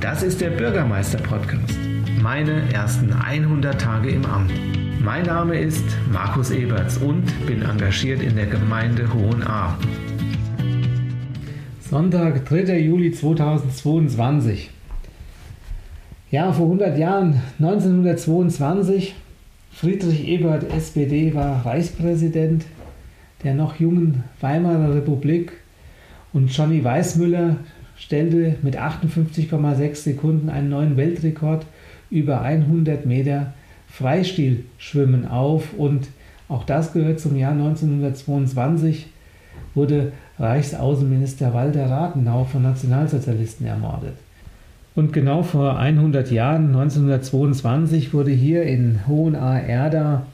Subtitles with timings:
[0.00, 1.78] Das ist der Bürgermeister-Podcast.
[2.22, 4.50] Meine ersten 100 Tage im Amt.
[4.98, 9.78] Mein Name ist Markus Eberts und bin engagiert in der Gemeinde Hohenahr.
[11.80, 12.78] Sonntag, 3.
[12.78, 14.70] Juli 2022.
[16.30, 19.14] Ja, vor 100 Jahren, 1922,
[19.70, 22.64] Friedrich Ebert, SPD, war Reichspräsident
[23.44, 25.52] der noch jungen Weimarer Republik
[26.32, 27.56] und Johnny Weissmüller
[28.00, 31.66] stellte mit 58,6 Sekunden einen neuen Weltrekord
[32.10, 33.52] über 100 Meter
[33.88, 36.08] Freistilschwimmen auf und
[36.48, 39.06] auch das gehört zum Jahr 1922,
[39.74, 44.14] wurde Reichsaußenminister Walter Rathenau von Nationalsozialisten ermordet.
[44.96, 50.26] Und genau vor 100 Jahren, 1922, wurde hier in Hohenahr-Erda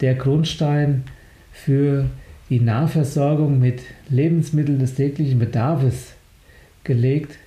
[0.00, 1.02] der Grundstein
[1.50, 2.04] für
[2.48, 6.15] die Nahversorgung mit Lebensmitteln des täglichen Bedarfs
[6.86, 7.38] gelegt.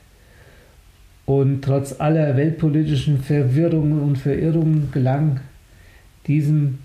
[1.26, 5.40] Und trotz aller weltpolitischen Verwirrungen und Verirrungen gelang
[6.28, 6.80] diesem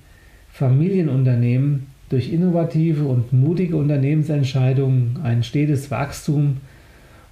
[0.52, 6.58] Familienunternehmen durch innovative und mutige Unternehmensentscheidungen ein stetes Wachstum.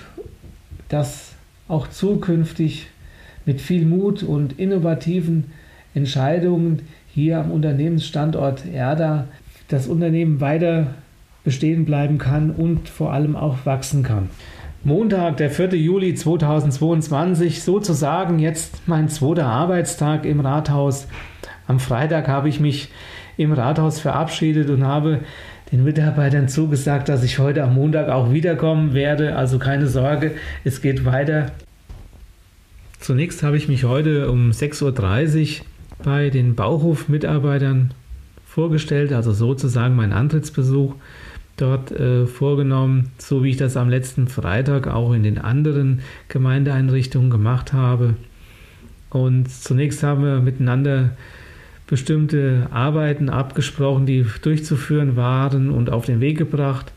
[0.89, 1.33] dass
[1.69, 2.89] auch zukünftig
[3.45, 5.53] mit viel Mut und innovativen
[5.95, 9.27] Entscheidungen hier am Unternehmensstandort Erda
[9.69, 10.95] das Unternehmen weiter
[11.45, 14.29] bestehen bleiben kann und vor allem auch wachsen kann.
[14.85, 15.75] Montag, der 4.
[15.75, 21.09] Juli 2022, sozusagen jetzt mein zweiter Arbeitstag im Rathaus.
[21.67, 22.89] Am Freitag habe ich mich
[23.37, 25.21] im Rathaus verabschiedet und habe
[25.73, 29.37] den Mitarbeitern zugesagt, dass ich heute am Montag auch wiederkommen werde.
[29.37, 30.33] Also keine Sorge,
[30.65, 31.53] es geht weiter.
[33.01, 35.67] Zunächst habe ich mich heute um 6.30 Uhr
[36.03, 37.93] bei den Bauhof-Mitarbeitern
[38.47, 40.95] vorgestellt, also sozusagen mein Antrittsbesuch
[41.57, 47.31] dort äh, vorgenommen, so wie ich das am letzten Freitag auch in den anderen Gemeindeeinrichtungen
[47.31, 48.15] gemacht habe.
[49.11, 51.11] Und zunächst haben wir miteinander
[51.89, 56.93] bestimmte Arbeiten abgesprochen, die durchzuführen waren und auf den Weg gebracht.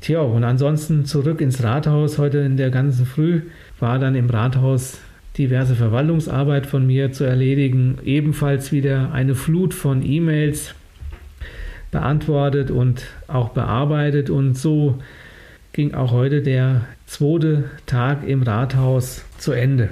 [0.00, 2.18] Tja, und ansonsten zurück ins Rathaus.
[2.18, 3.42] Heute in der ganzen Früh
[3.80, 5.00] war dann im Rathaus
[5.38, 7.98] diverse Verwaltungsarbeit von mir zu erledigen.
[8.04, 10.74] Ebenfalls wieder eine Flut von E-Mails
[11.90, 14.30] beantwortet und auch bearbeitet.
[14.30, 14.98] Und so
[15.72, 19.90] ging auch heute der zweite Tag im Rathaus zu Ende.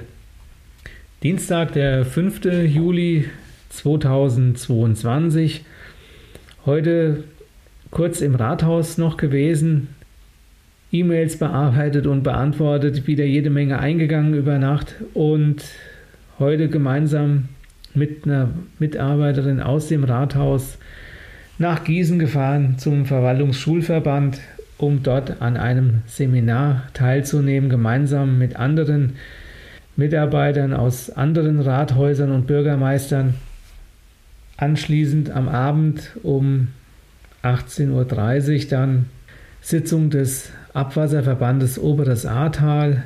[1.23, 2.45] Dienstag, der 5.
[2.65, 3.25] Juli
[3.69, 5.63] 2022.
[6.65, 7.23] Heute
[7.91, 9.89] kurz im Rathaus noch gewesen,
[10.91, 15.63] E-Mails bearbeitet und beantwortet, wieder jede Menge eingegangen über Nacht und
[16.39, 17.49] heute gemeinsam
[17.93, 20.77] mit einer Mitarbeiterin aus dem Rathaus
[21.57, 24.39] nach Gießen gefahren zum Verwaltungsschulverband,
[24.77, 29.15] um dort an einem Seminar teilzunehmen, gemeinsam mit anderen
[29.95, 33.33] Mitarbeitern aus anderen Rathäusern und Bürgermeistern
[34.57, 36.69] Anschließend am Abend um
[37.43, 39.05] 18.30 Uhr dann
[39.61, 43.03] Sitzung des Abwasserverbandes Oberes Ahrtal.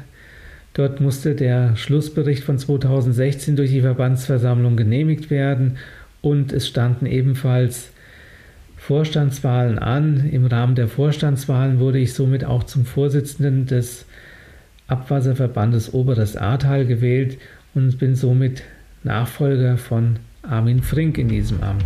[0.73, 5.77] Dort musste der Schlussbericht von 2016 durch die Verbandsversammlung genehmigt werden
[6.21, 7.89] und es standen ebenfalls
[8.77, 10.29] Vorstandswahlen an.
[10.31, 14.05] Im Rahmen der Vorstandswahlen wurde ich somit auch zum Vorsitzenden des
[14.87, 17.37] Abwasserverbandes Oberes Ahrtal gewählt
[17.73, 18.63] und bin somit
[19.03, 21.85] Nachfolger von Armin Frink in diesem Amt.